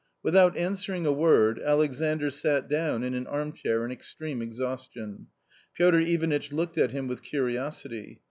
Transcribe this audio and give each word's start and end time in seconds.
Without 0.23 0.57
answering 0.57 1.05
a. 1.05 1.11
iVoi'cT, 1.13 1.63
Alexandr 1.63 2.31
sat 2.31 2.67
down 2.67 3.03
in 3.03 3.13
an 3.13 3.27
armchair 3.27 3.85
in 3.85 3.91
extreme 3.91 4.41
exhaustion. 4.41 5.27
Piotr 5.75 5.99
Ivanitch 5.99 6.51
looked 6.51 6.79
at 6.79 6.89
him 6.89 7.07
with 7.07 7.21
curiosity. 7.21 8.19